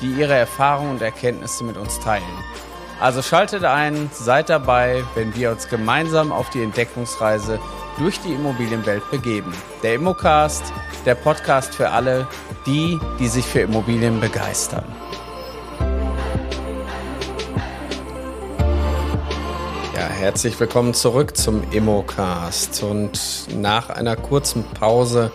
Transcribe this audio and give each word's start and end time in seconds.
die 0.00 0.12
ihre 0.12 0.34
Erfahrungen 0.34 0.92
und 0.92 1.02
Erkenntnisse 1.02 1.64
mit 1.64 1.76
uns 1.76 1.98
teilen. 2.00 2.24
Also 3.00 3.22
schaltet 3.22 3.64
ein, 3.64 4.10
seid 4.12 4.48
dabei, 4.48 5.04
wenn 5.14 5.34
wir 5.36 5.52
uns 5.52 5.68
gemeinsam 5.68 6.32
auf 6.32 6.50
die 6.50 6.62
Entdeckungsreise 6.62 7.60
durch 7.96 8.18
die 8.20 8.32
Immobilienwelt 8.32 9.08
begeben. 9.10 9.54
Der 9.84 9.94
Immocast, 9.94 10.64
der 11.06 11.14
Podcast 11.14 11.74
für 11.74 11.90
alle, 11.90 12.26
die, 12.66 12.98
die 13.20 13.28
sich 13.28 13.44
für 13.44 13.60
Immobilien 13.60 14.20
begeistern. 14.20 14.84
Ja, 19.94 20.08
herzlich 20.08 20.58
willkommen 20.58 20.92
zurück 20.92 21.36
zum 21.36 21.62
Immocast. 21.70 22.82
Und 22.82 23.46
nach 23.54 23.90
einer 23.90 24.16
kurzen 24.16 24.64
Pause 24.64 25.30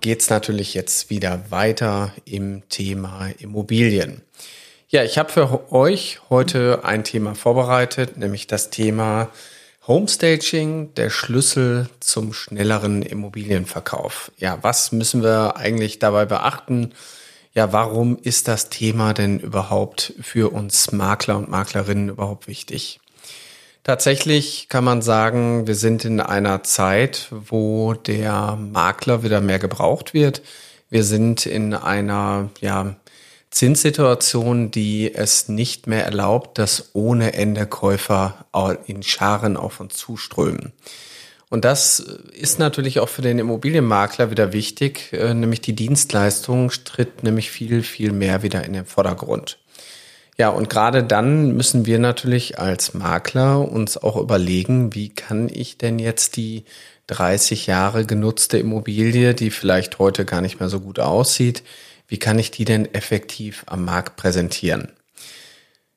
geht 0.00 0.20
es 0.20 0.30
natürlich 0.30 0.74
jetzt 0.74 1.10
wieder 1.10 1.50
weiter 1.50 2.12
im 2.24 2.68
Thema 2.68 3.28
Immobilien. 3.38 4.22
Ja, 4.88 5.02
ich 5.02 5.18
habe 5.18 5.32
für 5.32 5.72
euch 5.72 6.20
heute 6.30 6.84
ein 6.84 7.02
Thema 7.02 7.34
vorbereitet, 7.34 8.16
nämlich 8.16 8.46
das 8.46 8.70
Thema 8.70 9.30
Homestaging, 9.86 10.94
der 10.94 11.10
Schlüssel 11.10 11.88
zum 12.00 12.32
schnelleren 12.32 13.02
Immobilienverkauf. 13.02 14.32
Ja, 14.36 14.58
was 14.62 14.92
müssen 14.92 15.22
wir 15.22 15.56
eigentlich 15.56 15.98
dabei 15.98 16.24
beachten? 16.24 16.92
Ja, 17.54 17.72
warum 17.72 18.18
ist 18.18 18.48
das 18.48 18.68
Thema 18.68 19.14
denn 19.14 19.38
überhaupt 19.38 20.12
für 20.20 20.52
uns 20.52 20.92
Makler 20.92 21.36
und 21.38 21.48
Maklerinnen 21.48 22.08
überhaupt 22.08 22.48
wichtig? 22.48 23.00
Tatsächlich 23.86 24.68
kann 24.68 24.82
man 24.82 25.00
sagen, 25.00 25.68
wir 25.68 25.76
sind 25.76 26.04
in 26.04 26.18
einer 26.18 26.64
Zeit, 26.64 27.28
wo 27.30 27.94
der 27.94 28.56
Makler 28.56 29.22
wieder 29.22 29.40
mehr 29.40 29.60
gebraucht 29.60 30.12
wird. 30.12 30.42
Wir 30.90 31.04
sind 31.04 31.46
in 31.46 31.72
einer 31.72 32.50
ja, 32.60 32.96
Zinssituation, 33.50 34.72
die 34.72 35.14
es 35.14 35.48
nicht 35.48 35.86
mehr 35.86 36.04
erlaubt, 36.04 36.58
dass 36.58 36.90
ohne 36.94 37.34
Ende 37.34 37.64
Käufer 37.68 38.46
in 38.88 39.04
Scharen 39.04 39.56
auf 39.56 39.78
uns 39.78 39.94
zuströmen. 39.94 40.72
Und 41.48 41.64
das 41.64 42.00
ist 42.00 42.58
natürlich 42.58 42.98
auch 42.98 43.08
für 43.08 43.22
den 43.22 43.38
Immobilienmakler 43.38 44.32
wieder 44.32 44.52
wichtig, 44.52 45.12
äh, 45.12 45.32
nämlich 45.32 45.60
die 45.60 45.76
Dienstleistung 45.76 46.72
tritt 46.84 47.22
nämlich 47.22 47.52
viel, 47.52 47.84
viel 47.84 48.10
mehr 48.10 48.42
wieder 48.42 48.64
in 48.64 48.72
den 48.72 48.84
Vordergrund. 48.84 49.58
Ja, 50.38 50.50
und 50.50 50.68
gerade 50.68 51.02
dann 51.02 51.56
müssen 51.56 51.86
wir 51.86 51.98
natürlich 51.98 52.58
als 52.58 52.92
Makler 52.92 53.60
uns 53.60 53.96
auch 53.96 54.16
überlegen, 54.16 54.94
wie 54.94 55.08
kann 55.08 55.48
ich 55.48 55.78
denn 55.78 55.98
jetzt 55.98 56.36
die 56.36 56.64
30 57.06 57.66
Jahre 57.66 58.04
genutzte 58.04 58.58
Immobilie, 58.58 59.34
die 59.34 59.50
vielleicht 59.50 59.98
heute 59.98 60.24
gar 60.24 60.42
nicht 60.42 60.60
mehr 60.60 60.68
so 60.68 60.80
gut 60.80 60.98
aussieht, 60.98 61.62
wie 62.08 62.18
kann 62.18 62.38
ich 62.38 62.50
die 62.50 62.64
denn 62.64 62.92
effektiv 62.94 63.64
am 63.66 63.84
Markt 63.84 64.16
präsentieren? 64.16 64.92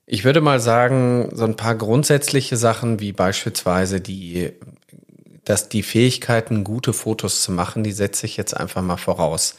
Ich 0.06 0.24
würde 0.24 0.42
mal 0.42 0.60
sagen, 0.60 1.30
so 1.34 1.44
ein 1.44 1.56
paar 1.56 1.76
grundsätzliche 1.76 2.58
Sachen 2.58 3.00
wie 3.00 3.12
beispielsweise 3.12 4.02
die, 4.02 4.54
dass 5.44 5.70
die 5.70 5.84
Fähigkeiten, 5.84 6.64
gute 6.64 6.94
Fotos 6.94 7.44
zu 7.44 7.52
machen, 7.52 7.84
die 7.84 7.92
setze 7.92 8.26
ich 8.26 8.38
jetzt 8.38 8.56
einfach 8.56 8.82
mal 8.82 8.98
voraus. 8.98 9.56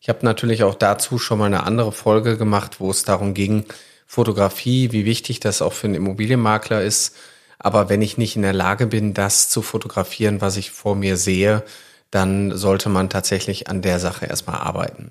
Ich 0.00 0.08
habe 0.10 0.24
natürlich 0.24 0.62
auch 0.64 0.74
dazu 0.74 1.18
schon 1.18 1.38
mal 1.38 1.46
eine 1.46 1.62
andere 1.62 1.92
Folge 1.92 2.36
gemacht, 2.36 2.80
wo 2.80 2.90
es 2.90 3.04
darum 3.04 3.32
ging, 3.32 3.64
Fotografie, 4.06 4.92
wie 4.92 5.04
wichtig 5.04 5.40
das 5.40 5.62
auch 5.62 5.72
für 5.72 5.86
einen 5.86 5.96
Immobilienmakler 5.96 6.82
ist. 6.82 7.16
Aber 7.58 7.88
wenn 7.88 8.02
ich 8.02 8.18
nicht 8.18 8.36
in 8.36 8.42
der 8.42 8.52
Lage 8.52 8.86
bin, 8.86 9.14
das 9.14 9.48
zu 9.48 9.62
fotografieren, 9.62 10.40
was 10.40 10.56
ich 10.56 10.70
vor 10.70 10.94
mir 10.94 11.16
sehe, 11.16 11.62
dann 12.10 12.56
sollte 12.56 12.88
man 12.88 13.10
tatsächlich 13.10 13.68
an 13.68 13.82
der 13.82 13.98
Sache 13.98 14.26
erstmal 14.26 14.60
arbeiten. 14.60 15.10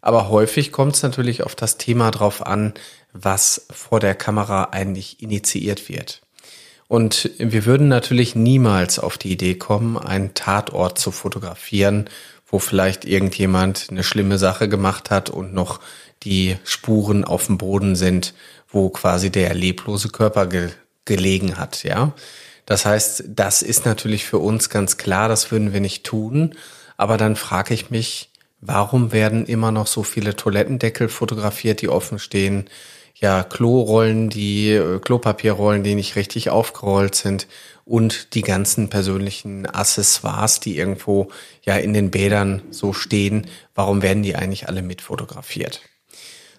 Aber 0.00 0.28
häufig 0.28 0.72
kommt 0.72 0.96
es 0.96 1.02
natürlich 1.02 1.44
auf 1.44 1.54
das 1.54 1.78
Thema 1.78 2.10
drauf 2.10 2.44
an, 2.44 2.74
was 3.12 3.66
vor 3.70 4.00
der 4.00 4.16
Kamera 4.16 4.70
eigentlich 4.72 5.22
initiiert 5.22 5.88
wird. 5.88 6.22
Und 6.88 7.30
wir 7.38 7.64
würden 7.64 7.88
natürlich 7.88 8.34
niemals 8.34 8.98
auf 8.98 9.16
die 9.16 9.32
Idee 9.32 9.54
kommen, 9.54 9.96
einen 9.96 10.34
Tatort 10.34 10.98
zu 10.98 11.10
fotografieren, 11.10 12.10
wo 12.46 12.58
vielleicht 12.58 13.04
irgendjemand 13.06 13.86
eine 13.90 14.04
schlimme 14.04 14.36
Sache 14.36 14.68
gemacht 14.68 15.10
hat 15.10 15.30
und 15.30 15.54
noch 15.54 15.80
die 16.24 16.56
Spuren 16.64 17.24
auf 17.24 17.46
dem 17.46 17.58
Boden 17.58 17.96
sind, 17.96 18.34
wo 18.68 18.88
quasi 18.90 19.30
der 19.30 19.54
leblose 19.54 20.08
Körper 20.08 20.46
ge 20.46 20.70
gelegen 21.04 21.58
hat, 21.58 21.82
ja. 21.82 22.14
Das 22.64 22.86
heißt, 22.86 23.24
das 23.28 23.62
ist 23.62 23.86
natürlich 23.86 24.24
für 24.24 24.38
uns 24.38 24.70
ganz 24.70 24.96
klar, 24.96 25.28
das 25.28 25.50
würden 25.50 25.72
wir 25.72 25.80
nicht 25.80 26.04
tun. 26.04 26.54
Aber 26.96 27.16
dann 27.16 27.34
frage 27.34 27.74
ich 27.74 27.90
mich, 27.90 28.30
warum 28.60 29.12
werden 29.12 29.46
immer 29.46 29.72
noch 29.72 29.88
so 29.88 30.04
viele 30.04 30.36
Toilettendeckel 30.36 31.08
fotografiert, 31.08 31.82
die 31.82 31.88
offen 31.88 32.18
stehen? 32.18 32.70
Ja, 33.16 33.42
Klorollen, 33.42 34.30
die 34.30 34.70
äh, 34.70 35.00
Klopapierrollen, 35.00 35.82
die 35.82 35.94
nicht 35.94 36.16
richtig 36.16 36.50
aufgerollt 36.50 37.14
sind 37.14 37.46
und 37.84 38.34
die 38.34 38.42
ganzen 38.42 38.88
persönlichen 38.88 39.66
Accessoires, 39.66 40.60
die 40.60 40.76
irgendwo 40.76 41.30
ja 41.62 41.76
in 41.76 41.94
den 41.94 42.10
Bädern 42.10 42.62
so 42.70 42.92
stehen. 42.92 43.48
Warum 43.74 44.02
werden 44.02 44.22
die 44.22 44.34
eigentlich 44.36 44.68
alle 44.68 44.82
mit 44.82 45.02
fotografiert? 45.02 45.82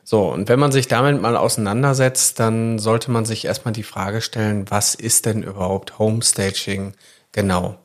So, 0.03 0.31
und 0.31 0.49
wenn 0.49 0.59
man 0.59 0.71
sich 0.71 0.87
damit 0.87 1.21
mal 1.21 1.37
auseinandersetzt, 1.37 2.39
dann 2.39 2.77
sollte 2.77 3.09
man 3.09 3.25
sich 3.25 3.45
erstmal 3.45 3.73
die 3.73 3.83
Frage 3.83 4.21
stellen, 4.21 4.69
was 4.69 4.95
ist 4.95 5.25
denn 5.25 5.43
überhaupt 5.43 5.97
Homestaging 5.97 6.93
genau? 7.31 7.77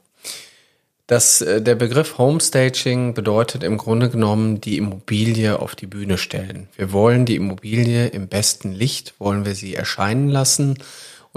Das, 1.06 1.40
äh, 1.40 1.62
der 1.62 1.74
Begriff 1.74 2.18
Homestaging 2.18 3.14
bedeutet 3.14 3.62
im 3.62 3.78
Grunde 3.78 4.10
genommen 4.10 4.60
die 4.60 4.76
Immobilie 4.76 5.58
auf 5.58 5.74
die 5.74 5.86
Bühne 5.86 6.18
stellen. 6.18 6.68
Wir 6.76 6.92
wollen 6.92 7.24
die 7.24 7.36
Immobilie 7.36 8.08
im 8.08 8.28
besten 8.28 8.72
Licht, 8.72 9.14
wollen 9.18 9.46
wir 9.46 9.54
sie 9.54 9.74
erscheinen 9.74 10.28
lassen 10.28 10.76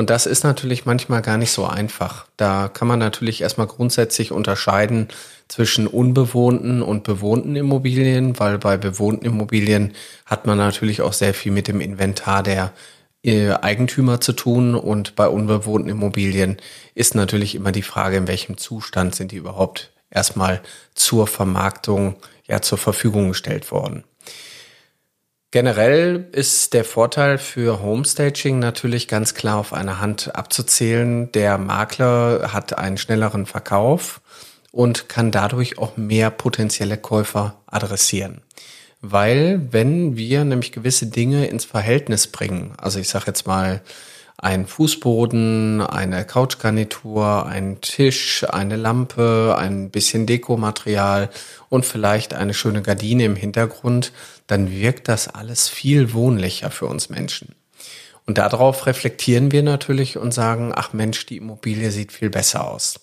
und 0.01 0.09
das 0.09 0.25
ist 0.25 0.43
natürlich 0.43 0.87
manchmal 0.87 1.21
gar 1.21 1.37
nicht 1.37 1.51
so 1.51 1.63
einfach. 1.63 2.25
Da 2.35 2.69
kann 2.69 2.87
man 2.87 2.97
natürlich 2.97 3.43
erstmal 3.43 3.67
grundsätzlich 3.67 4.31
unterscheiden 4.31 5.09
zwischen 5.47 5.85
unbewohnten 5.85 6.81
und 6.81 7.03
bewohnten 7.03 7.55
Immobilien, 7.55 8.39
weil 8.39 8.57
bei 8.57 8.77
bewohnten 8.77 9.27
Immobilien 9.27 9.93
hat 10.25 10.47
man 10.47 10.57
natürlich 10.57 11.03
auch 11.03 11.13
sehr 11.13 11.35
viel 11.35 11.51
mit 11.51 11.67
dem 11.67 11.81
Inventar 11.81 12.41
der 12.41 12.73
äh, 13.23 13.51
Eigentümer 13.51 14.19
zu 14.19 14.33
tun 14.33 14.73
und 14.73 15.15
bei 15.15 15.27
unbewohnten 15.27 15.91
Immobilien 15.91 16.57
ist 16.95 17.13
natürlich 17.13 17.53
immer 17.53 17.71
die 17.71 17.83
Frage, 17.83 18.17
in 18.17 18.27
welchem 18.27 18.57
Zustand 18.57 19.13
sind 19.13 19.31
die 19.31 19.37
überhaupt 19.37 19.91
erstmal 20.09 20.61
zur 20.95 21.27
Vermarktung 21.27 22.15
ja 22.47 22.59
zur 22.59 22.79
Verfügung 22.79 23.27
gestellt 23.27 23.71
worden. 23.71 24.03
Generell 25.51 26.29
ist 26.31 26.73
der 26.73 26.85
Vorteil 26.85 27.37
für 27.37 27.81
Homestaging 27.81 28.59
natürlich 28.59 29.09
ganz 29.09 29.33
klar 29.33 29.57
auf 29.57 29.73
eine 29.73 29.99
Hand 29.99 30.33
abzuzählen. 30.33 31.29
Der 31.33 31.57
Makler 31.57 32.53
hat 32.53 32.77
einen 32.77 32.97
schnelleren 32.97 33.45
Verkauf 33.45 34.21
und 34.71 35.09
kann 35.09 35.29
dadurch 35.29 35.77
auch 35.77 35.97
mehr 35.97 36.31
potenzielle 36.31 36.97
Käufer 36.97 37.59
adressieren. 37.65 38.39
Weil 39.01 39.67
wenn 39.71 40.15
wir 40.15 40.45
nämlich 40.45 40.71
gewisse 40.71 41.07
Dinge 41.07 41.47
ins 41.47 41.65
Verhältnis 41.65 42.27
bringen, 42.27 42.73
also 42.77 42.99
ich 42.99 43.09
sage 43.09 43.25
jetzt 43.27 43.45
mal 43.45 43.81
ein 44.41 44.65
Fußboden, 44.65 45.81
eine 45.81 46.25
Couchgarnitur, 46.25 47.45
ein 47.45 47.79
Tisch, 47.79 48.43
eine 48.49 48.75
Lampe, 48.75 49.55
ein 49.57 49.91
bisschen 49.91 50.25
Dekomaterial 50.25 51.29
und 51.69 51.85
vielleicht 51.85 52.33
eine 52.33 52.55
schöne 52.55 52.81
Gardine 52.81 53.23
im 53.25 53.35
Hintergrund, 53.35 54.11
dann 54.47 54.71
wirkt 54.71 55.07
das 55.07 55.27
alles 55.27 55.69
viel 55.69 56.13
wohnlicher 56.13 56.71
für 56.71 56.87
uns 56.87 57.09
Menschen. 57.09 57.55
Und 58.25 58.39
darauf 58.39 58.87
reflektieren 58.87 59.51
wir 59.51 59.61
natürlich 59.61 60.17
und 60.17 60.33
sagen, 60.33 60.71
ach 60.75 60.93
Mensch, 60.93 61.25
die 61.27 61.37
Immobilie 61.37 61.91
sieht 61.91 62.11
viel 62.11 62.29
besser 62.29 62.67
aus. 62.67 62.99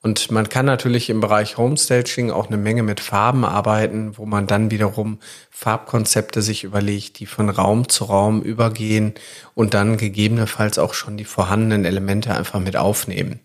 Und 0.00 0.30
man 0.30 0.48
kann 0.48 0.64
natürlich 0.64 1.10
im 1.10 1.20
Bereich 1.20 1.56
Homestaging 1.56 2.30
auch 2.30 2.46
eine 2.46 2.56
Menge 2.56 2.84
mit 2.84 3.00
Farben 3.00 3.44
arbeiten, 3.44 4.16
wo 4.16 4.26
man 4.26 4.46
dann 4.46 4.70
wiederum 4.70 5.18
Farbkonzepte 5.50 6.40
sich 6.40 6.62
überlegt, 6.62 7.18
die 7.18 7.26
von 7.26 7.50
Raum 7.50 7.88
zu 7.88 8.04
Raum 8.04 8.42
übergehen 8.42 9.14
und 9.54 9.74
dann 9.74 9.96
gegebenenfalls 9.96 10.78
auch 10.78 10.94
schon 10.94 11.16
die 11.16 11.24
vorhandenen 11.24 11.84
Elemente 11.84 12.32
einfach 12.32 12.60
mit 12.60 12.76
aufnehmen. 12.76 13.40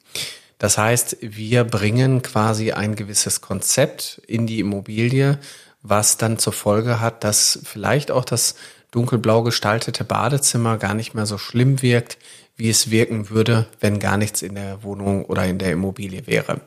Das 0.59 0.77
heißt, 0.77 1.17
wir 1.21 1.63
bringen 1.63 2.21
quasi 2.21 2.71
ein 2.71 2.95
gewisses 2.95 3.41
Konzept 3.41 4.21
in 4.27 4.45
die 4.45 4.59
Immobilie, 4.59 5.39
was 5.81 6.17
dann 6.17 6.38
zur 6.38 6.53
Folge 6.53 7.01
hat, 7.01 7.23
dass 7.23 7.59
vielleicht 7.63 8.11
auch 8.11 8.23
das 8.23 8.56
dunkelblau 8.94 9.42
gestaltete 9.42 10.04
Badezimmer 10.04 10.78
gar 10.78 10.94
nicht 10.94 11.13
mehr 11.13 11.25
so 11.25 11.38
schlimm 11.38 11.81
wirkt, 11.81 12.18
wie 12.56 12.69
es 12.69 12.92
wirken 12.92 13.30
würde, 13.30 13.66
wenn 13.80 14.00
gar 14.00 14.18
nichts 14.18 14.42
in 14.42 14.56
der 14.56 14.84
Wohnung 14.84 15.25
oder 15.25 15.45
in 15.45 15.57
der 15.57 15.72
Immobilie 15.72 16.28
wäre. 16.28 16.62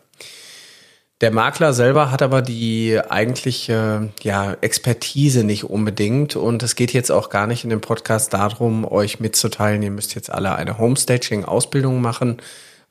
Der 1.22 1.30
Makler 1.30 1.72
selber 1.72 2.10
hat 2.10 2.20
aber 2.20 2.42
die 2.42 3.00
eigentliche 3.08 4.10
ja, 4.22 4.54
Expertise 4.60 5.44
nicht 5.44 5.64
unbedingt 5.64 6.36
und 6.36 6.62
es 6.62 6.74
geht 6.74 6.92
jetzt 6.92 7.10
auch 7.10 7.30
gar 7.30 7.46
nicht 7.46 7.64
in 7.64 7.70
dem 7.70 7.80
Podcast 7.80 8.34
darum, 8.34 8.84
euch 8.84 9.18
mitzuteilen, 9.18 9.82
ihr 9.82 9.92
müsst 9.92 10.14
jetzt 10.14 10.30
alle 10.30 10.54
eine 10.56 10.76
Homestaging-Ausbildung 10.76 12.02
machen, 12.02 12.42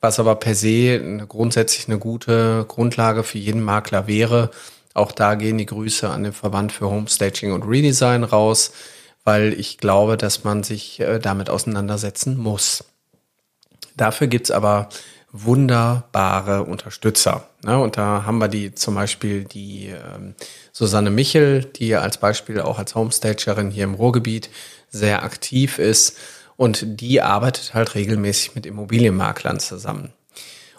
was 0.02 0.20
aber 0.20 0.36
per 0.38 0.56
se 0.56 1.24
grundsätzlich 1.28 1.88
eine 1.88 2.00
gute 2.00 2.66
Grundlage 2.68 3.24
für 3.24 3.38
jeden 3.38 3.62
Makler 3.62 4.08
wäre. 4.08 4.50
Auch 4.96 5.12
da 5.12 5.36
gehen 5.36 5.60
die 5.60 5.68
Grüße 5.68 6.10
an 6.10 6.24
den 6.24 6.34
Verband 6.34 6.72
für 6.72 6.90
Homestaging 6.90 7.52
und 7.52 7.64
Redesign 7.64 8.24
raus, 8.24 8.72
weil 9.26 9.54
ich 9.54 9.80
glaube, 9.80 10.16
dass 10.16 10.46
man 10.46 10.64
sich 10.64 11.02
äh, 11.02 11.20
damit 11.20 11.50
auseinandersetzen 11.50 12.38
muss. 12.38 12.86
Dafür 13.98 14.28
gibt's 14.28 14.52
aber 14.52 14.88
wunderbare 15.32 16.64
Unterstützer. 16.64 17.50
Ne? 17.64 17.78
Und 17.78 17.98
da 17.98 18.24
haben 18.26 18.38
wir 18.38 18.48
die 18.48 18.74
zum 18.74 18.96
Beispiel 18.96 19.44
die 19.44 19.88
ähm, 19.88 20.36
Susanne 20.72 21.10
Michel, 21.10 21.66
die 21.66 21.96
als 21.96 22.18
Beispiel 22.18 22.62
auch 22.62 22.80
als 22.80 22.96
Homestagerin 22.96 23.72
hier 23.72 23.84
im 23.84 23.96
Ruhrgebiet 23.96 24.50
sehr 24.90 25.24
aktiv 25.24 25.78
ist. 25.78 26.18
Und 26.56 27.02
die 27.02 27.22
arbeitet 27.22 27.74
halt 27.74 27.96
regelmäßig 27.96 28.56
mit 28.56 28.66
Immobilienmaklern 28.66 29.60
zusammen. 29.60 30.14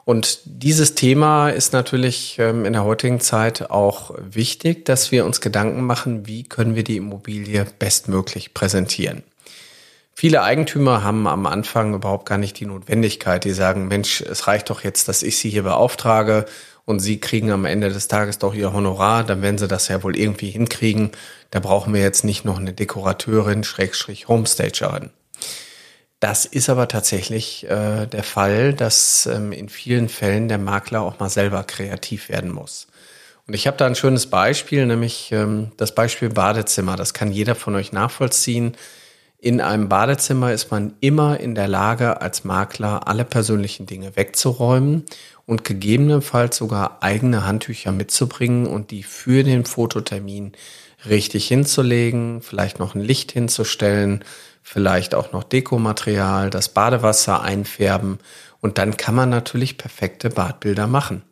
Und 0.07 0.39
dieses 0.45 0.95
Thema 0.95 1.49
ist 1.49 1.73
natürlich 1.73 2.37
ähm, 2.39 2.65
in 2.65 2.75
der 2.75 2.85
heutigen 2.85 3.19
Zeit 3.19 3.73
auch 3.73 4.15
wichtig, 4.21 4.85
dass 4.85 5.11
wir 5.11 5.25
uns 5.25 5.41
Gedanken 5.41 5.83
machen, 5.83 6.29
wie 6.29 6.45
können 6.45 6.77
wir 6.77 6.85
die 6.85 6.97
Immobilie 6.97 7.67
bestmöglich 7.81 8.55
präsentieren. 8.55 9.25
Viele 10.15 10.45
Eigentümer 10.45 11.03
haben 11.03 11.27
am 11.27 11.45
Anfang 11.45 11.93
überhaupt 11.93 12.25
gar 12.25 12.39
nicht 12.39 12.61
die 12.61 12.67
Notwendigkeit. 12.67 13.43
Die 13.43 13.51
sagen, 13.51 13.89
Mensch, 13.89 14.21
es 14.21 14.47
reicht 14.47 14.71
doch 14.71 14.85
jetzt, 14.85 15.09
dass 15.09 15.25
ich 15.25 15.39
Sie 15.39 15.51
hier 15.51 15.65
beauftrage 15.65 16.47
und 16.85 17.01
Sie 17.01 17.19
kriegen 17.19 17.51
am 17.51 17.65
Ende 17.65 17.89
des 17.89 18.07
Tages 18.07 18.39
doch 18.39 18.55
Ihr 18.55 18.73
Honorar, 18.73 19.25
dann 19.25 19.43
werden 19.43 19.59
Sie 19.59 19.67
das 19.67 19.89
ja 19.89 20.05
wohl 20.05 20.17
irgendwie 20.17 20.51
hinkriegen. 20.51 21.11
Da 21.51 21.59
brauchen 21.59 21.93
wir 21.93 22.01
jetzt 22.01 22.25
nicht 22.25 22.45
noch 22.45 22.61
eine 22.61 22.73
Dekorateurin, 22.73 23.65
Schrägstrich 23.65 24.29
Homestagerin. 24.29 25.11
Das 26.21 26.47
ist 26.47 26.71
aber 26.71 26.89
tatsächlich 26.89 27.65
äh, 27.69 28.07
der 28.07 28.23
Fall, 28.23 28.73
dass 28.73 29.27
ähm, 29.27 29.53
in 29.53 29.69
vielen 29.69 30.09
Fällen 30.09 30.49
der 30.49 30.59
Makler 30.59 31.03
auch 31.03 31.19
mal 31.19 31.29
selber 31.29 31.63
kreativ 31.65 32.29
werden 32.31 32.53
muss. 32.53 32.87
Und 33.47 33.55
ich 33.55 33.67
habe 33.67 33.77
da 33.77 33.87
ein 33.87 33.95
schönes 33.95 34.27
Beispiel, 34.27 34.87
nämlich 34.87 35.31
ähm, 35.33 35.73
das 35.77 35.95
Beispiel 35.95 36.31
Badezimmer. 36.31 36.97
Das 36.97 37.15
kann 37.15 37.31
jeder 37.31 37.55
von 37.55 37.75
euch 37.75 37.93
nachvollziehen. 37.93 38.77
In 39.39 39.61
einem 39.61 39.89
Badezimmer 39.89 40.53
ist 40.53 40.71
man 40.71 40.95
immer 41.01 41.39
in 41.39 41.55
der 41.55 41.69
Lage, 41.69 42.21
als 42.23 42.45
Makler 42.45 43.07
alle 43.07 43.25
persönlichen 43.25 43.87
Dinge 43.87 44.17
wegzuräumen 44.17 45.05
und 45.45 45.65
gegebenenfalls 45.65 46.57
sogar 46.57 47.03
eigene 47.03 47.47
Handtücher 47.47 47.93
mitzubringen 47.93 48.67
und 48.67 48.91
die 48.91 49.03
für 49.03 49.45
den 49.45 49.67
Fototermin 49.67 50.53
richtig 51.09 51.47
hinzulegen, 51.47 52.41
vielleicht 52.43 52.81
noch 52.81 52.95
ein 52.95 53.03
Licht 53.03 53.31
hinzustellen, 53.31 54.25
vielleicht 54.69 55.15
auch 55.15 55.31
noch 55.31 55.45
Dekomaterial, 55.45 56.51
das 56.51 56.69
Badewasser 56.69 57.41
einfärben 57.41 58.19
und 58.61 58.79
dann 58.79 58.97
kann 58.97 59.15
man 59.15 59.31
natürlich 59.31 59.79
perfekte 59.79 60.29
Badbilder 60.29 60.89
machen. 60.89 61.23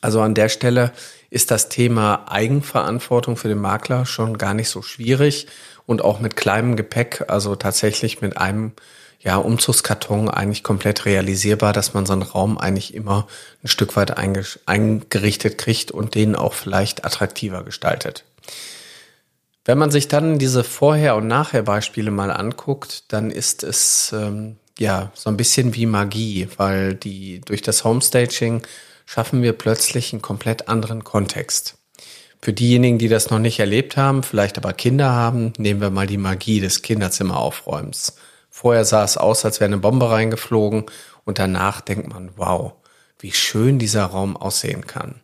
Also 0.00 0.20
an 0.20 0.34
der 0.34 0.48
Stelle 0.48 0.90
ist 1.30 1.52
das 1.52 1.68
Thema 1.68 2.24
Eigenverantwortung 2.28 3.36
für 3.36 3.46
den 3.46 3.60
Makler 3.60 4.04
schon 4.04 4.36
gar 4.36 4.52
nicht 4.52 4.68
so 4.68 4.82
schwierig 4.82 5.46
und 5.86 6.02
auch 6.02 6.18
mit 6.18 6.34
kleinem 6.34 6.74
Gepäck, 6.74 7.24
also 7.28 7.54
tatsächlich 7.54 8.20
mit 8.20 8.36
einem 8.36 8.72
ja, 9.20 9.36
Umzugskarton 9.36 10.28
eigentlich 10.28 10.64
komplett 10.64 11.04
realisierbar, 11.04 11.72
dass 11.72 11.94
man 11.94 12.04
so 12.04 12.14
einen 12.14 12.22
Raum 12.22 12.58
eigentlich 12.58 12.94
immer 12.94 13.28
ein 13.62 13.68
Stück 13.68 13.94
weit 13.94 14.18
eingerichtet 14.18 15.56
kriegt 15.56 15.92
und 15.92 16.16
den 16.16 16.34
auch 16.34 16.52
vielleicht 16.52 17.04
attraktiver 17.04 17.62
gestaltet. 17.62 18.24
Wenn 19.64 19.78
man 19.78 19.90
sich 19.90 20.08
dann 20.08 20.38
diese 20.38 20.62
Vorher- 20.62 21.16
und 21.16 21.26
Nachher-Beispiele 21.26 22.10
mal 22.10 22.30
anguckt, 22.30 23.12
dann 23.12 23.30
ist 23.30 23.62
es 23.62 24.12
ähm, 24.12 24.56
ja 24.78 25.10
so 25.14 25.30
ein 25.30 25.38
bisschen 25.38 25.74
wie 25.74 25.86
Magie, 25.86 26.48
weil 26.58 26.94
die 26.94 27.40
durch 27.40 27.62
das 27.62 27.82
Homestaging 27.82 28.62
schaffen 29.06 29.42
wir 29.42 29.54
plötzlich 29.54 30.12
einen 30.12 30.22
komplett 30.22 30.68
anderen 30.68 31.02
Kontext. 31.02 31.78
Für 32.42 32.52
diejenigen, 32.52 32.98
die 32.98 33.08
das 33.08 33.30
noch 33.30 33.38
nicht 33.38 33.58
erlebt 33.58 33.96
haben, 33.96 34.22
vielleicht 34.22 34.58
aber 34.58 34.74
Kinder 34.74 35.12
haben, 35.12 35.54
nehmen 35.56 35.80
wir 35.80 35.88
mal 35.88 36.06
die 36.06 36.18
Magie 36.18 36.60
des 36.60 36.82
Kinderzimmeraufräumens. 36.82 38.16
Vorher 38.50 38.84
sah 38.84 39.02
es 39.02 39.16
aus, 39.16 39.46
als 39.46 39.60
wäre 39.60 39.68
eine 39.68 39.78
Bombe 39.78 40.10
reingeflogen 40.10 40.84
und 41.24 41.38
danach 41.38 41.80
denkt 41.80 42.12
man, 42.12 42.30
wow, 42.36 42.74
wie 43.18 43.32
schön 43.32 43.78
dieser 43.78 44.04
Raum 44.04 44.36
aussehen 44.36 44.86
kann. 44.86 45.22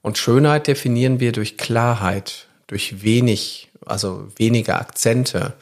Und 0.00 0.16
Schönheit 0.16 0.66
definieren 0.66 1.20
wir 1.20 1.32
durch 1.32 1.58
Klarheit, 1.58 2.46
durch 2.70 3.02
wenig, 3.02 3.68
also 3.84 4.28
weniger 4.36 4.80
Akzente, 4.80 5.54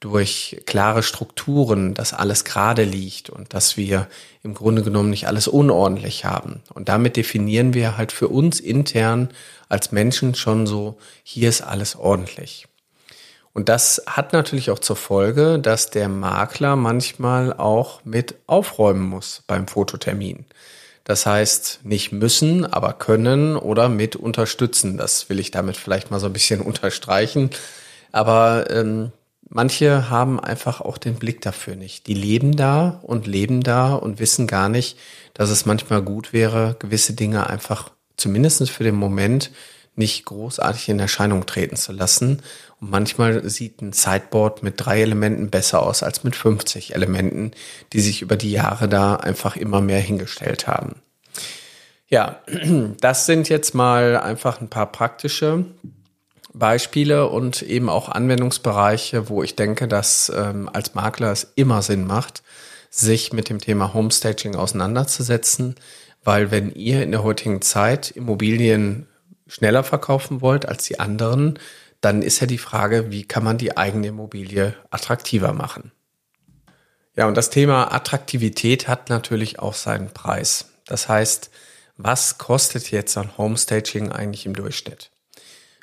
durch 0.00 0.62
klare 0.66 1.04
Strukturen, 1.04 1.94
dass 1.94 2.12
alles 2.12 2.44
gerade 2.44 2.82
liegt 2.82 3.30
und 3.30 3.54
dass 3.54 3.76
wir 3.76 4.08
im 4.42 4.54
Grunde 4.54 4.82
genommen 4.82 5.10
nicht 5.10 5.28
alles 5.28 5.46
unordentlich 5.46 6.24
haben. 6.24 6.62
Und 6.74 6.88
damit 6.88 7.16
definieren 7.16 7.72
wir 7.72 7.96
halt 7.96 8.10
für 8.10 8.26
uns 8.26 8.58
intern 8.58 9.28
als 9.68 9.92
Menschen 9.92 10.34
schon 10.34 10.66
so, 10.66 10.98
hier 11.22 11.48
ist 11.48 11.60
alles 11.60 11.94
ordentlich. 11.94 12.66
Und 13.52 13.68
das 13.68 14.02
hat 14.06 14.32
natürlich 14.32 14.70
auch 14.70 14.80
zur 14.80 14.96
Folge, 14.96 15.60
dass 15.60 15.90
der 15.90 16.08
Makler 16.08 16.74
manchmal 16.74 17.52
auch 17.52 18.04
mit 18.04 18.34
aufräumen 18.48 19.02
muss 19.02 19.44
beim 19.46 19.68
Fototermin. 19.68 20.46
Das 21.04 21.26
heißt, 21.26 21.80
nicht 21.82 22.12
müssen, 22.12 22.64
aber 22.64 22.92
können 22.92 23.56
oder 23.56 23.88
mit 23.88 24.16
unterstützen. 24.16 24.96
Das 24.96 25.28
will 25.28 25.38
ich 25.38 25.50
damit 25.50 25.76
vielleicht 25.76 26.10
mal 26.10 26.20
so 26.20 26.26
ein 26.26 26.32
bisschen 26.32 26.60
unterstreichen. 26.60 27.50
Aber 28.12 28.70
ähm, 28.70 29.12
manche 29.48 30.10
haben 30.10 30.40
einfach 30.40 30.80
auch 30.80 30.98
den 30.98 31.16
Blick 31.16 31.40
dafür 31.40 31.76
nicht. 31.76 32.06
Die 32.06 32.14
leben 32.14 32.56
da 32.56 33.00
und 33.02 33.26
leben 33.26 33.62
da 33.62 33.94
und 33.94 34.18
wissen 34.18 34.46
gar 34.46 34.68
nicht, 34.68 34.98
dass 35.34 35.50
es 35.50 35.66
manchmal 35.66 36.02
gut 36.02 36.32
wäre, 36.32 36.76
gewisse 36.78 37.12
Dinge 37.14 37.48
einfach 37.48 37.90
zumindest 38.16 38.70
für 38.70 38.84
den 38.84 38.96
Moment 38.96 39.50
nicht 39.96 40.24
großartig 40.24 40.88
in 40.88 41.00
Erscheinung 41.00 41.46
treten 41.46 41.76
zu 41.76 41.92
lassen. 41.92 42.42
Und 42.80 42.90
manchmal 42.90 43.48
sieht 43.48 43.82
ein 43.82 43.92
Sideboard 43.92 44.62
mit 44.62 44.74
drei 44.76 45.02
Elementen 45.02 45.50
besser 45.50 45.82
aus 45.82 46.02
als 46.02 46.24
mit 46.24 46.34
50 46.34 46.94
Elementen, 46.94 47.52
die 47.92 48.00
sich 48.00 48.22
über 48.22 48.36
die 48.36 48.50
Jahre 48.50 48.88
da 48.88 49.16
einfach 49.16 49.56
immer 49.56 49.80
mehr 49.80 50.00
hingestellt 50.00 50.66
haben. 50.66 50.96
Ja, 52.08 52.40
das 53.00 53.26
sind 53.26 53.48
jetzt 53.48 53.74
mal 53.74 54.16
einfach 54.16 54.60
ein 54.60 54.68
paar 54.68 54.90
praktische 54.90 55.64
Beispiele 56.52 57.28
und 57.28 57.62
eben 57.62 57.88
auch 57.88 58.08
Anwendungsbereiche, 58.08 59.28
wo 59.28 59.42
ich 59.42 59.54
denke, 59.54 59.86
dass 59.86 60.32
ähm, 60.34 60.68
als 60.72 60.94
Makler 60.94 61.30
es 61.30 61.52
immer 61.54 61.82
Sinn 61.82 62.06
macht, 62.06 62.42
sich 62.90 63.32
mit 63.32 63.48
dem 63.48 63.60
Thema 63.60 63.94
Homestaging 63.94 64.56
auseinanderzusetzen, 64.56 65.76
weil 66.24 66.50
wenn 66.50 66.72
ihr 66.72 67.02
in 67.02 67.12
der 67.12 67.22
heutigen 67.22 67.62
Zeit 67.62 68.10
Immobilien 68.10 69.06
schneller 69.46 69.84
verkaufen 69.84 70.40
wollt 70.40 70.66
als 70.66 70.84
die 70.84 70.98
anderen, 70.98 71.58
dann 72.00 72.22
ist 72.22 72.40
ja 72.40 72.46
die 72.46 72.58
Frage, 72.58 73.10
wie 73.10 73.24
kann 73.24 73.44
man 73.44 73.58
die 73.58 73.76
eigene 73.76 74.08
Immobilie 74.08 74.74
attraktiver 74.90 75.52
machen? 75.52 75.92
Ja, 77.16 77.26
und 77.26 77.36
das 77.36 77.50
Thema 77.50 77.92
Attraktivität 77.92 78.88
hat 78.88 79.10
natürlich 79.10 79.58
auch 79.58 79.74
seinen 79.74 80.10
Preis. 80.10 80.70
Das 80.86 81.08
heißt, 81.08 81.50
was 81.96 82.38
kostet 82.38 82.90
jetzt 82.90 83.18
ein 83.18 83.36
Homestaging 83.36 84.10
eigentlich 84.10 84.46
im 84.46 84.54
Durchschnitt? 84.54 85.10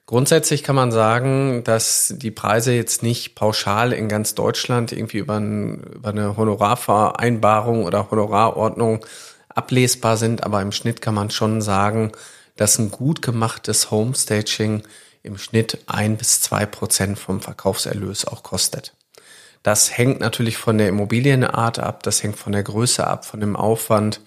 Grundsätzlich 0.08 0.64
kann 0.64 0.76
man 0.76 0.92
sagen, 0.92 1.64
dass 1.66 2.14
die 2.16 2.32
Preise 2.32 2.72
jetzt 2.72 3.04
nicht 3.04 3.36
pauschal 3.36 3.92
in 3.92 4.08
ganz 4.08 4.36
Deutschland 4.36 4.94
irgendwie 4.94 5.18
über, 5.18 5.38
ein, 5.38 5.84
über 5.84 6.10
eine 6.10 6.38
Honorarvereinbarung 6.38 7.84
oder 7.84 8.10
Honorarordnung 8.10 9.06
ablesbar 9.50 10.16
sind, 10.16 10.44
aber 10.44 10.62
im 10.62 10.72
Schnitt 10.72 11.02
kann 11.02 11.14
man 11.14 11.30
schon 11.30 11.62
sagen, 11.62 12.14
dass 12.56 12.80
ein 12.80 12.90
gut 12.90 13.22
gemachtes 13.22 13.92
Homestaging 13.92 14.84
im 15.28 15.38
Schnitt 15.38 15.78
ein 15.86 16.18
bis 16.18 16.42
zwei 16.42 16.66
Prozent 16.66 17.20
vom 17.20 17.42
Verkaufserlös 17.42 18.26
auch 18.26 18.42
kostet. 18.42 18.94
Das 19.62 19.98
hängt 19.98 20.20
natürlich 20.20 20.58
von 20.58 20.78
der 20.78 20.88
Immobilienart 20.88 21.80
ab, 21.80 22.04
das 22.04 22.24
hängt 22.24 22.38
von 22.38 22.54
der 22.54 22.64
Größe 22.64 23.06
ab, 23.06 23.26
von 23.26 23.40
dem 23.40 23.56
Aufwand, 23.56 24.22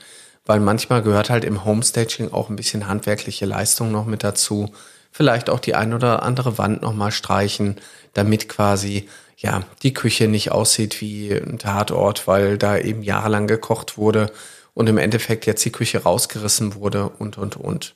weil 0.44 0.60
manchmal 0.60 1.02
gehört 1.02 1.30
halt 1.30 1.44
im 1.44 1.64
Homestaging 1.64 2.32
auch 2.32 2.50
ein 2.50 2.56
bisschen 2.56 2.86
handwerkliche 2.86 3.46
Leistung 3.46 3.90
noch 3.90 4.04
mit 4.04 4.22
dazu. 4.22 4.72
Vielleicht 5.12 5.50
auch 5.50 5.60
die 5.60 5.74
ein 5.74 5.94
oder 5.94 6.22
andere 6.22 6.58
Wand 6.58 6.82
nochmal 6.82 7.10
streichen, 7.10 7.80
damit 8.12 8.48
quasi 8.48 9.08
ja 9.36 9.62
die 9.82 9.94
Küche 9.94 10.28
nicht 10.28 10.52
aussieht 10.52 11.00
wie 11.00 11.32
ein 11.32 11.58
Tatort, 11.58 12.26
weil 12.26 12.58
da 12.58 12.76
eben 12.76 13.02
jahrelang 13.02 13.46
gekocht 13.46 13.96
wurde 13.96 14.30
und 14.74 14.88
im 14.88 14.98
Endeffekt 14.98 15.46
jetzt 15.46 15.64
die 15.64 15.72
Küche 15.72 16.02
rausgerissen 16.02 16.74
wurde 16.74 17.08
und 17.08 17.38
und 17.38 17.56
und. 17.56 17.94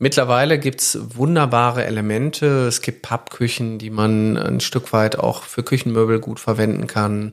Mittlerweile 0.00 0.60
gibt's 0.60 0.96
wunderbare 1.16 1.84
Elemente. 1.84 2.68
Es 2.68 2.82
gibt 2.82 3.02
Pappküchen, 3.02 3.78
die 3.78 3.90
man 3.90 4.36
ein 4.36 4.60
Stück 4.60 4.92
weit 4.92 5.18
auch 5.18 5.42
für 5.42 5.64
Küchenmöbel 5.64 6.20
gut 6.20 6.38
verwenden 6.38 6.86
kann. 6.86 7.32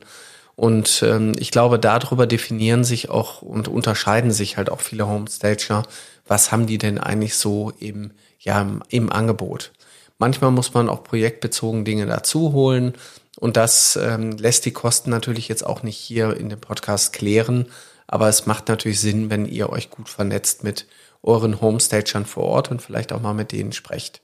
Und 0.56 1.04
ähm, 1.06 1.34
ich 1.38 1.52
glaube, 1.52 1.78
darüber 1.78 2.26
definieren 2.26 2.84
sich 2.84 3.10
auch 3.10 3.42
und 3.44 3.68
unterscheiden 3.68 4.32
sich 4.32 4.58
halt 4.58 4.72
auch 4.72 4.82
viele 4.82 5.08
Homestager. 5.08 5.84
Was 6.28 6.52
haben 6.52 6.66
die 6.66 6.80
denn 6.80 6.98
eigentlich 6.98 7.36
so 7.36 7.72
im, 7.80 8.12
ja, 8.40 8.62
im, 8.62 8.82
im 8.90 9.12
Angebot? 9.12 9.72
Manchmal 10.18 10.52
muss 10.52 10.74
man 10.74 10.90
auch 10.90 11.04
projektbezogen 11.04 11.86
Dinge 11.86 12.08
dazu 12.08 12.54
holen. 12.54 12.94
Und 13.38 13.58
das 13.58 13.96
ähm, 14.02 14.32
lässt 14.38 14.66
die 14.66 14.72
Kosten 14.72 15.12
natürlich 15.12 15.50
jetzt 15.50 15.66
auch 15.66 15.84
nicht 15.84 15.98
hier 15.98 16.36
in 16.38 16.50
dem 16.50 16.62
Podcast 16.62 17.14
klären. 17.14 17.68
Aber 18.08 18.30
es 18.30 18.46
macht 18.46 18.70
natürlich 18.70 19.02
Sinn, 19.02 19.30
wenn 19.30 19.46
ihr 19.46 19.70
euch 19.70 19.90
gut 19.90 20.10
vernetzt 20.10 20.64
mit 20.64 20.88
euren 21.25 21.60
Homestagern 21.60 22.25
vor 22.25 22.44
Ort 22.44 22.72
und 22.72 22.82
vielleicht 22.82 23.12
auch 23.12 23.22
mal 23.22 23.34
mit 23.34 23.51
denen 23.51 23.72
sprecht. 23.72 24.22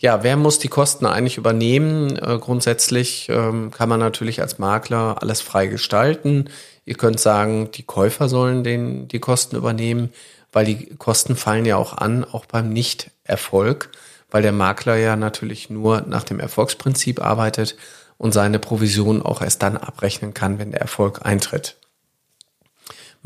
Ja, 0.00 0.22
wer 0.22 0.36
muss 0.36 0.60
die 0.60 0.68
Kosten 0.68 1.06
eigentlich 1.06 1.38
übernehmen? 1.38 2.16
Äh, 2.16 2.38
grundsätzlich 2.38 3.28
ähm, 3.30 3.72
kann 3.72 3.88
man 3.88 3.98
natürlich 3.98 4.40
als 4.40 4.58
Makler 4.58 5.16
alles 5.20 5.40
frei 5.40 5.66
gestalten. 5.66 6.50
Ihr 6.84 6.94
könnt 6.94 7.18
sagen, 7.18 7.70
die 7.72 7.82
Käufer 7.82 8.28
sollen 8.28 8.62
den, 8.62 9.08
die 9.08 9.18
Kosten 9.18 9.56
übernehmen, 9.56 10.12
weil 10.52 10.66
die 10.66 10.94
Kosten 10.96 11.34
fallen 11.34 11.66
ja 11.66 11.76
auch 11.76 11.94
an, 11.94 12.24
auch 12.24 12.46
beim 12.46 12.68
Nicht-Erfolg, 12.72 13.90
weil 14.30 14.42
der 14.42 14.52
Makler 14.52 14.96
ja 14.96 15.16
natürlich 15.16 15.68
nur 15.68 16.02
nach 16.02 16.22
dem 16.22 16.38
Erfolgsprinzip 16.38 17.20
arbeitet 17.20 17.76
und 18.18 18.32
seine 18.32 18.60
Provision 18.60 19.20
auch 19.20 19.42
erst 19.42 19.62
dann 19.62 19.76
abrechnen 19.76 20.32
kann, 20.32 20.60
wenn 20.60 20.70
der 20.70 20.80
Erfolg 20.80 21.26
eintritt. 21.26 21.77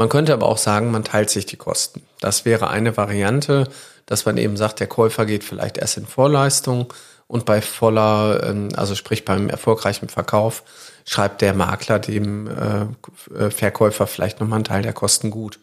Man 0.02 0.09
könnte 0.09 0.32
aber 0.32 0.49
auch 0.49 0.59
sagen, 0.59 0.90
man 0.90 1.04
teilt 1.04 1.30
sich 1.30 1.47
die 1.47 1.56
Kosten. 1.56 2.02
Das 2.18 2.44
wäre 2.44 2.68
eine 2.68 2.97
Variante, 2.97 3.68
dass 4.04 4.26
man 4.26 4.37
eben 4.37 4.56
sagt, 4.56 4.80
der 4.80 4.88
Käufer 4.88 5.26
geht 5.26 5.44
vielleicht 5.44 5.78
erst 5.78 5.97
in 5.97 6.06
Vorleistung 6.06 6.92
und 7.28 7.44
bei 7.44 7.62
voller, 7.62 8.42
ähm, 8.42 8.71
also 8.75 8.97
sprich 8.97 9.25
beim 9.25 9.49
erfolgreichen 9.49 10.09
Verkauf, 10.09 10.64
schreibt 11.04 11.40
der 11.40 11.54
Makler 11.54 12.00
dem 12.00 12.49
äh, 12.49 13.50
Verkäufer 13.52 14.09
vielleicht 14.09 14.40
nochmal 14.40 14.56
einen 14.56 14.64
Teil 14.64 14.82
der 14.82 14.92
Kosten 14.92 15.30
gut. 15.30 15.61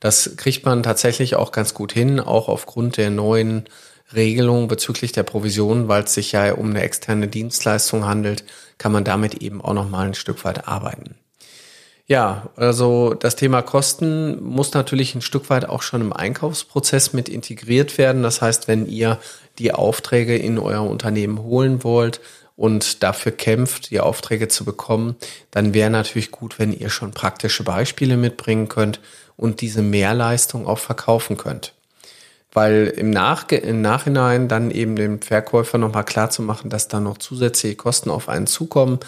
Das 0.00 0.36
kriegt 0.36 0.66
man 0.66 0.82
tatsächlich 0.82 1.36
auch 1.36 1.50
ganz 1.50 1.72
gut 1.72 1.92
hin, 1.92 2.20
auch 2.20 2.48
aufgrund 2.48 2.98
der 2.98 3.08
neuen 3.08 3.70
Regelung 4.12 4.68
bezüglich 4.68 5.12
der 5.12 5.22
Provision, 5.22 5.88
weil 5.88 6.04
es 6.04 6.12
sich 6.12 6.32
ja 6.32 6.52
um 6.52 6.68
eine 6.68 6.82
externe 6.82 7.26
Dienstleistung 7.26 8.04
handelt, 8.04 8.44
kann 8.76 8.92
man 8.92 9.04
damit 9.04 9.36
eben 9.36 9.62
auch 9.62 9.72
nochmal 9.72 10.08
ein 10.08 10.14
Stück 10.14 10.44
weit 10.44 10.68
arbeiten. 10.68 11.14
Ja, 12.10 12.48
also 12.56 13.12
das 13.12 13.36
Thema 13.36 13.60
Kosten 13.60 14.42
muss 14.42 14.72
natürlich 14.72 15.14
ein 15.14 15.20
Stück 15.20 15.50
weit 15.50 15.68
auch 15.68 15.82
schon 15.82 16.00
im 16.00 16.14
Einkaufsprozess 16.14 17.12
mit 17.12 17.28
integriert 17.28 17.98
werden. 17.98 18.22
Das 18.22 18.40
heißt, 18.40 18.66
wenn 18.66 18.86
ihr 18.86 19.18
die 19.58 19.74
Aufträge 19.74 20.34
in 20.34 20.58
euer 20.58 20.88
Unternehmen 20.88 21.42
holen 21.42 21.84
wollt 21.84 22.22
und 22.56 23.02
dafür 23.02 23.32
kämpft, 23.32 23.90
die 23.90 24.00
Aufträge 24.00 24.48
zu 24.48 24.64
bekommen, 24.64 25.16
dann 25.50 25.74
wäre 25.74 25.90
natürlich 25.90 26.30
gut, 26.30 26.58
wenn 26.58 26.72
ihr 26.72 26.88
schon 26.88 27.12
praktische 27.12 27.62
Beispiele 27.62 28.16
mitbringen 28.16 28.70
könnt 28.70 29.00
und 29.36 29.60
diese 29.60 29.82
Mehrleistung 29.82 30.66
auch 30.66 30.78
verkaufen 30.78 31.36
könnt. 31.36 31.74
Weil 32.54 32.86
im, 32.96 33.10
Nach 33.10 33.46
im 33.50 33.82
Nachhinein 33.82 34.48
dann 34.48 34.70
eben 34.70 34.96
dem 34.96 35.20
Verkäufer 35.20 35.76
nochmal 35.76 36.04
klar 36.04 36.30
zu 36.30 36.40
machen, 36.40 36.70
dass 36.70 36.88
da 36.88 37.00
noch 37.00 37.18
zusätzliche 37.18 37.76
Kosten 37.76 38.08
auf 38.08 38.30
einen 38.30 38.46
zukommen, 38.46 38.98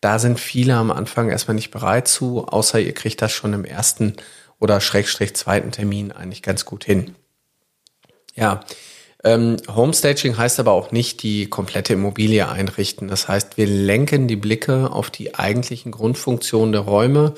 da 0.00 0.18
sind 0.18 0.38
viele 0.38 0.74
am 0.74 0.90
Anfang 0.90 1.28
erstmal 1.28 1.54
nicht 1.54 1.70
bereit 1.70 2.08
zu, 2.08 2.46
außer 2.46 2.80
ihr 2.80 2.94
kriegt 2.94 3.20
das 3.22 3.32
schon 3.32 3.52
im 3.52 3.64
ersten 3.64 4.14
oder 4.58 4.80
Schrägstrich 4.80 5.34
zweiten 5.34 5.72
Termin 5.72 6.12
eigentlich 6.12 6.42
ganz 6.42 6.64
gut 6.64 6.84
hin. 6.84 7.14
Ja, 8.34 8.60
ähm, 9.24 9.56
Homestaging 9.68 10.36
heißt 10.36 10.60
aber 10.60 10.72
auch 10.72 10.92
nicht 10.92 11.22
die 11.22 11.46
komplette 11.46 11.94
Immobilie 11.94 12.48
einrichten. 12.48 13.08
Das 13.08 13.26
heißt, 13.28 13.56
wir 13.56 13.66
lenken 13.66 14.28
die 14.28 14.36
Blicke 14.36 14.92
auf 14.92 15.10
die 15.10 15.34
eigentlichen 15.34 15.90
Grundfunktionen 15.90 16.72
der 16.72 16.82
Räume 16.82 17.34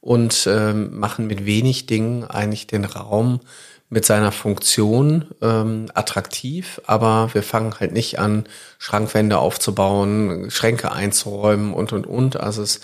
und 0.00 0.46
ähm, 0.48 0.96
machen 0.96 1.26
mit 1.26 1.44
wenig 1.44 1.86
Dingen 1.86 2.22
eigentlich 2.24 2.68
den 2.68 2.84
Raum 2.84 3.40
mit 3.88 4.04
seiner 4.04 4.32
Funktion 4.32 5.26
ähm, 5.42 5.86
attraktiv, 5.94 6.80
aber 6.86 7.30
wir 7.32 7.42
fangen 7.42 7.78
halt 7.78 7.92
nicht 7.92 8.18
an, 8.18 8.44
Schrankwände 8.78 9.38
aufzubauen, 9.38 10.50
Schränke 10.50 10.92
einzuräumen 10.92 11.72
und 11.72 11.92
und 11.92 12.06
und. 12.06 12.36
Also 12.38 12.62
es 12.62 12.80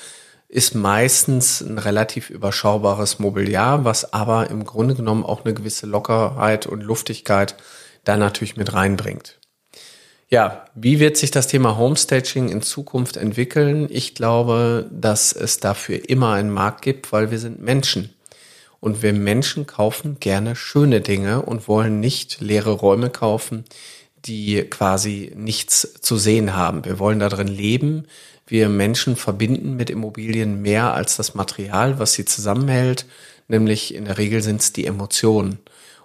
ist 0.48 0.74
meistens 0.74 1.60
ein 1.60 1.78
relativ 1.78 2.30
überschaubares 2.30 3.18
Mobiliar, 3.18 3.84
was 3.84 4.12
aber 4.12 4.50
im 4.50 4.64
Grunde 4.64 4.94
genommen 4.94 5.24
auch 5.24 5.44
eine 5.44 5.54
gewisse 5.54 5.86
Lockerheit 5.86 6.66
und 6.66 6.82
Luftigkeit 6.82 7.56
da 8.04 8.16
natürlich 8.16 8.56
mit 8.56 8.72
reinbringt. 8.72 9.38
Ja, 10.28 10.64
wie 10.74 10.98
wird 10.98 11.16
sich 11.16 11.30
das 11.30 11.46
Thema 11.46 11.76
Homestaging 11.76 12.48
in 12.48 12.62
Zukunft 12.62 13.16
entwickeln? 13.16 13.86
Ich 13.90 14.14
glaube, 14.14 14.88
dass 14.90 15.32
es 15.32 15.58
dafür 15.58 16.08
immer 16.08 16.32
einen 16.32 16.50
Markt 16.50 16.82
gibt, 16.82 17.12
weil 17.12 17.30
wir 17.30 17.38
sind 17.38 17.60
Menschen. 17.60 18.14
Und 18.82 19.00
wir 19.00 19.12
Menschen 19.12 19.64
kaufen 19.64 20.16
gerne 20.18 20.56
schöne 20.56 21.00
Dinge 21.00 21.42
und 21.42 21.68
wollen 21.68 22.00
nicht 22.00 22.40
leere 22.40 22.72
Räume 22.72 23.10
kaufen, 23.10 23.64
die 24.24 24.60
quasi 24.62 25.30
nichts 25.36 26.00
zu 26.00 26.16
sehen 26.16 26.56
haben. 26.56 26.84
Wir 26.84 26.98
wollen 26.98 27.20
da 27.20 27.28
drin 27.28 27.46
leben. 27.46 28.08
Wir 28.44 28.68
Menschen 28.68 29.14
verbinden 29.14 29.76
mit 29.76 29.88
Immobilien 29.88 30.62
mehr 30.62 30.94
als 30.94 31.16
das 31.16 31.36
Material, 31.36 32.00
was 32.00 32.14
sie 32.14 32.24
zusammenhält. 32.24 33.06
Nämlich 33.46 33.94
in 33.94 34.06
der 34.06 34.18
Regel 34.18 34.42
sind 34.42 34.60
es 34.60 34.72
die 34.72 34.86
Emotionen. 34.86 35.60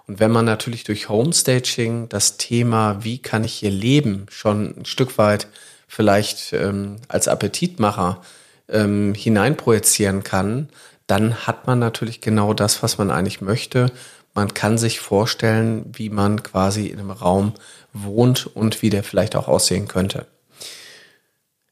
Und 0.06 0.20
wenn 0.20 0.30
man 0.30 0.44
natürlich 0.44 0.84
durch 0.84 1.08
Homestaging 1.08 2.08
das 2.08 2.36
Thema, 2.36 3.02
wie 3.02 3.18
kann 3.18 3.42
ich 3.42 3.54
hier 3.54 3.72
leben, 3.72 4.26
schon 4.30 4.78
ein 4.78 4.84
Stück 4.84 5.18
weit 5.18 5.48
vielleicht 5.88 6.52
ähm, 6.52 6.98
als 7.08 7.26
Appetitmacher 7.26 8.22
ähm, 8.68 9.14
hineinprojizieren 9.14 10.22
kann, 10.22 10.68
dann 11.08 11.46
hat 11.46 11.66
man 11.66 11.80
natürlich 11.80 12.20
genau 12.20 12.54
das, 12.54 12.82
was 12.82 12.98
man 12.98 13.10
eigentlich 13.10 13.40
möchte. 13.40 13.90
Man 14.34 14.54
kann 14.54 14.78
sich 14.78 15.00
vorstellen, 15.00 15.86
wie 15.92 16.10
man 16.10 16.42
quasi 16.42 16.86
in 16.86 17.00
einem 17.00 17.10
Raum 17.10 17.54
wohnt 17.92 18.46
und 18.46 18.82
wie 18.82 18.90
der 18.90 19.02
vielleicht 19.02 19.34
auch 19.34 19.48
aussehen 19.48 19.88
könnte. 19.88 20.26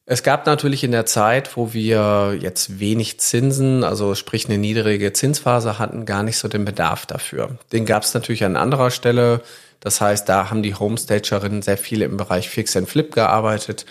Es 0.06 0.22
gab 0.22 0.46
natürlich 0.46 0.84
in 0.84 0.92
der 0.92 1.04
Zeit, 1.04 1.56
wo 1.56 1.72
wir 1.74 2.38
jetzt 2.40 2.80
wenig 2.80 3.20
Zinsen, 3.20 3.84
also 3.84 4.14
sprich 4.14 4.46
eine 4.46 4.56
niedrige 4.56 5.12
Zinsphase 5.12 5.78
hatten, 5.78 6.06
gar 6.06 6.22
nicht 6.22 6.38
so 6.38 6.48
den 6.48 6.64
Bedarf 6.64 7.06
dafür. 7.06 7.58
Den 7.72 7.86
gab 7.86 8.04
es 8.04 8.14
natürlich 8.14 8.44
an 8.44 8.56
anderer 8.56 8.90
Stelle. 8.90 9.42
Das 9.80 10.00
heißt, 10.00 10.28
da 10.28 10.48
haben 10.48 10.62
die 10.62 10.74
Homestagerinnen 10.74 11.60
sehr 11.60 11.76
viel 11.76 12.02
im 12.02 12.16
Bereich 12.16 12.48
Fix 12.48 12.76
and 12.76 12.88
Flip 12.88 13.12
gearbeitet 13.12 13.84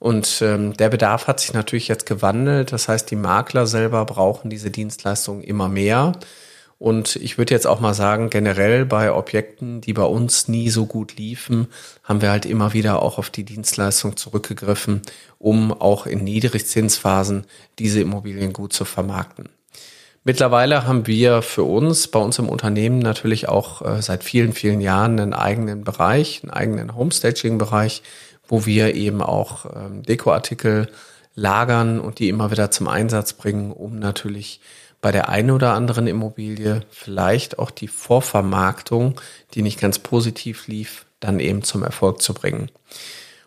und 0.00 0.40
ähm, 0.40 0.72
der 0.72 0.88
Bedarf 0.88 1.26
hat 1.26 1.40
sich 1.40 1.52
natürlich 1.52 1.86
jetzt 1.86 2.06
gewandelt. 2.06 2.72
Das 2.72 2.88
heißt, 2.88 3.10
die 3.10 3.16
Makler 3.16 3.66
selber 3.66 4.06
brauchen 4.06 4.48
diese 4.48 4.70
Dienstleistungen 4.70 5.42
immer 5.42 5.68
mehr. 5.68 6.12
Und 6.78 7.16
ich 7.16 7.36
würde 7.36 7.52
jetzt 7.52 7.66
auch 7.66 7.80
mal 7.80 7.92
sagen, 7.92 8.30
generell 8.30 8.86
bei 8.86 9.12
Objekten, 9.12 9.82
die 9.82 9.92
bei 9.92 10.04
uns 10.04 10.48
nie 10.48 10.70
so 10.70 10.86
gut 10.86 11.18
liefen, 11.18 11.66
haben 12.02 12.22
wir 12.22 12.30
halt 12.30 12.46
immer 12.46 12.72
wieder 12.72 13.02
auch 13.02 13.18
auf 13.18 13.28
die 13.28 13.44
Dienstleistung 13.44 14.16
zurückgegriffen, 14.16 15.02
um 15.38 15.70
auch 15.70 16.06
in 16.06 16.24
Niedrigzinsphasen 16.24 17.44
diese 17.78 18.00
Immobilien 18.00 18.54
gut 18.54 18.72
zu 18.72 18.86
vermarkten. 18.86 19.50
Mittlerweile 20.24 20.86
haben 20.86 21.06
wir 21.06 21.42
für 21.42 21.64
uns, 21.64 22.08
bei 22.08 22.18
uns 22.18 22.38
im 22.38 22.48
Unternehmen 22.48 22.98
natürlich 22.98 23.48
auch 23.48 23.82
äh, 23.82 24.00
seit 24.00 24.24
vielen, 24.24 24.54
vielen 24.54 24.80
Jahren 24.80 25.20
einen 25.20 25.34
eigenen 25.34 25.84
Bereich, 25.84 26.40
einen 26.42 26.50
eigenen 26.50 26.94
Homestaging-Bereich, 26.94 28.02
wo 28.50 28.66
wir 28.66 28.94
eben 28.94 29.22
auch 29.22 29.64
ähm, 29.64 30.02
Dekoartikel 30.02 30.88
lagern 31.34 32.00
und 32.00 32.18
die 32.18 32.28
immer 32.28 32.50
wieder 32.50 32.70
zum 32.70 32.88
Einsatz 32.88 33.32
bringen, 33.32 33.72
um 33.72 33.98
natürlich 33.98 34.60
bei 35.00 35.12
der 35.12 35.28
einen 35.28 35.52
oder 35.52 35.72
anderen 35.72 36.06
Immobilie 36.06 36.82
vielleicht 36.90 37.58
auch 37.58 37.70
die 37.70 37.88
Vorvermarktung, 37.88 39.18
die 39.54 39.62
nicht 39.62 39.80
ganz 39.80 39.98
positiv 40.00 40.66
lief, 40.66 41.06
dann 41.20 41.40
eben 41.40 41.62
zum 41.62 41.82
Erfolg 41.84 42.20
zu 42.20 42.34
bringen. 42.34 42.70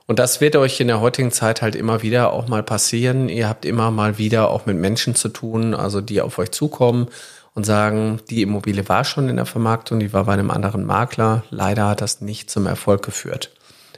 Und 0.07 0.19
das 0.19 0.41
wird 0.41 0.55
euch 0.55 0.79
in 0.79 0.87
der 0.87 0.99
heutigen 0.99 1.31
Zeit 1.31 1.61
halt 1.61 1.75
immer 1.75 2.01
wieder 2.01 2.33
auch 2.33 2.47
mal 2.47 2.63
passieren. 2.63 3.29
Ihr 3.29 3.47
habt 3.47 3.65
immer 3.65 3.91
mal 3.91 4.17
wieder 4.17 4.49
auch 4.49 4.65
mit 4.65 4.77
Menschen 4.77 5.15
zu 5.15 5.29
tun, 5.29 5.73
also 5.73 6.01
die 6.01 6.21
auf 6.21 6.39
euch 6.39 6.51
zukommen 6.51 7.07
und 7.53 7.65
sagen, 7.65 8.19
die 8.29 8.41
Immobilie 8.41 8.87
war 8.89 9.03
schon 9.03 9.29
in 9.29 9.35
der 9.35 9.45
Vermarktung, 9.45 9.99
die 9.99 10.11
war 10.13 10.25
bei 10.25 10.33
einem 10.33 10.51
anderen 10.51 10.85
Makler. 10.85 11.43
Leider 11.51 11.89
hat 11.89 12.01
das 12.01 12.21
nicht 12.21 12.49
zum 12.49 12.65
Erfolg 12.65 13.03
geführt. 13.03 13.51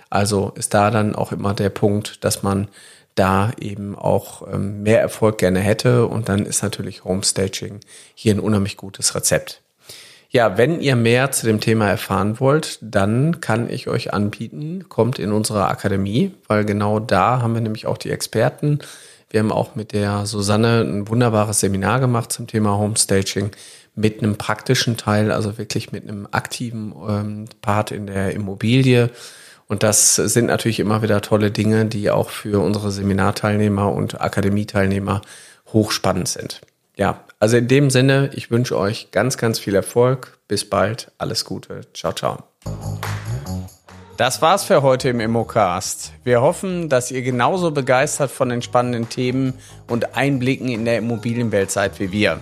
Also 0.10 0.52
ist 0.56 0.74
da 0.74 0.92
dann 0.92 1.16
auch 1.16 1.32
immer 1.32 1.54
der 1.54 1.70
Punkt, 1.70 2.24
dass 2.24 2.44
man 2.44 2.68
da 3.16 3.52
eben 3.60 3.96
auch 3.96 4.46
ähm, 4.52 4.84
mehr 4.84 5.02
Erfolg 5.02 5.38
gerne 5.38 5.60
hätte. 5.60 6.06
Und 6.06 6.30
dann 6.30 6.46
ist 6.46 6.64
natürlich 6.64 7.04
Homestaging 7.04 7.80
hier 8.14 8.36
ein 8.36 8.40
unheimlich 8.40 8.78
gutes 8.78 9.16
Rezept. 9.16 9.62
Ja, 10.30 10.58
wenn 10.58 10.82
ihr 10.82 10.98
mehr 10.98 11.32
zu 11.32 11.46
dem 11.46 11.62
Thema 11.62 11.88
erfahren 11.88 12.42
wollt, 12.42 12.80
dann 12.82 13.40
kann 13.40 13.70
ich 13.70 13.88
euch 13.88 14.14
anbieten, 14.14 14.90
kommt 14.90 15.18
in 15.18 15.32
unsere 15.32 15.68
Akademie, 15.68 16.34
weil 16.48 16.66
genau 16.66 17.00
da 17.00 17.42
haben 17.42 17.54
wir 17.54 17.62
nämlich 17.62 17.88
auch 17.88 17.98
die 17.98 18.12
Experten. 18.12 18.80
Wir 19.30 19.40
haben 19.40 19.52
auch 19.52 19.76
mit 19.76 19.94
der 19.94 20.26
Susanne 20.26 20.82
ein 20.82 21.08
wunderbares 21.08 21.62
Seminar 21.62 22.02
gemacht 22.02 22.34
zum 22.34 22.48
Thema 22.48 22.78
Homestaging 22.78 23.52
mit 23.96 24.22
einem 24.22 24.36
praktischen 24.36 24.98
Teil, 24.98 25.32
also 25.32 25.58
wirklich 25.58 25.94
mit 25.94 26.04
einem 26.04 26.28
aktiven 26.30 26.94
ähm, 27.08 27.46
Part 27.62 27.92
in 27.92 28.08
der 28.08 28.34
Immobilie. 28.34 29.12
Und 29.68 29.82
das 29.82 30.16
sind 30.16 30.46
natürlich 30.46 30.80
immer 30.80 31.02
wieder 31.02 31.22
tolle 31.22 31.52
Dinge, 31.52 31.86
die 31.86 32.12
auch 32.12 32.30
für 32.30 32.64
unsere 32.64 32.92
Seminarteilnehmer 32.92 33.92
und 33.92 34.22
Akademieteilnehmer 34.22 35.22
hochspannend 35.74 36.28
sind. 36.28 36.62
Ja, 36.96 37.22
also 37.40 37.58
in 37.58 37.68
dem 37.68 37.90
Sinne, 37.90 38.30
ich 38.34 38.52
wünsche 38.52 38.78
euch 38.78 39.12
ganz, 39.12 39.38
ganz 39.38 39.60
viel 39.60 39.76
Erfolg. 39.76 40.38
Bis 40.48 40.70
bald. 40.70 41.12
Alles 41.18 41.44
Gute. 41.44 41.82
Ciao, 41.94 42.14
ciao. 42.14 42.44
Das 44.18 44.42
war's 44.42 44.64
für 44.64 44.82
heute 44.82 45.10
im 45.10 45.20
Immocast. 45.20 46.14
Wir 46.24 46.42
hoffen, 46.42 46.88
dass 46.88 47.12
ihr 47.12 47.22
genauso 47.22 47.72
begeistert 47.72 48.32
von 48.32 48.48
den 48.48 48.62
spannenden 48.62 49.10
Themen 49.10 49.56
und 49.88 50.16
Einblicken 50.16 50.70
in 50.70 50.86
der 50.86 51.00
Immobilienwelt 51.00 51.70
seid 51.70 52.00
wie 52.00 52.14
wir. 52.14 52.40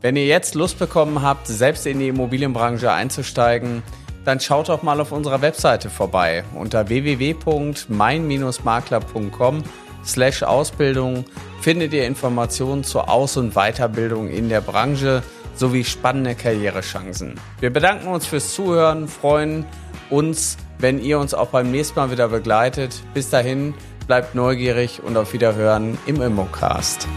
Wenn 0.00 0.16
ihr 0.16 0.26
jetzt 0.26 0.56
Lust 0.56 0.80
bekommen 0.80 1.22
habt, 1.22 1.46
selbst 1.46 1.86
in 1.86 2.00
die 2.00 2.08
Immobilienbranche 2.08 2.90
einzusteigen, 2.90 3.84
dann 4.26 4.40
schaut 4.40 4.68
doch 4.68 4.82
mal 4.82 5.00
auf 5.00 5.12
unserer 5.12 5.40
Webseite 5.40 5.88
vorbei 5.88 6.44
unter 6.54 6.88
www.mein-makler.com 6.88 9.62
slash 10.04 10.42
Ausbildung 10.42 11.24
findet 11.60 11.92
ihr 11.92 12.04
Informationen 12.06 12.82
zur 12.84 13.08
Aus- 13.08 13.36
und 13.36 13.54
Weiterbildung 13.54 14.28
in 14.28 14.48
der 14.48 14.60
Branche 14.60 15.22
sowie 15.54 15.84
spannende 15.84 16.34
Karrierechancen. 16.34 17.38
Wir 17.60 17.72
bedanken 17.72 18.08
uns 18.08 18.26
fürs 18.26 18.52
Zuhören, 18.52 19.06
freuen 19.08 19.64
uns, 20.10 20.58
wenn 20.78 21.00
ihr 21.00 21.18
uns 21.18 21.32
auch 21.32 21.48
beim 21.48 21.70
nächsten 21.70 21.98
Mal 21.98 22.10
wieder 22.10 22.28
begleitet. 22.28 23.00
Bis 23.14 23.30
dahin, 23.30 23.72
bleibt 24.06 24.34
neugierig 24.34 25.02
und 25.02 25.16
auf 25.16 25.32
Wiederhören 25.32 25.96
im 26.06 26.20
Immocast. 26.20 27.08